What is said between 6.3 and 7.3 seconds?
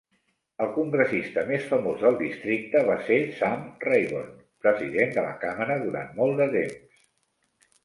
de temps.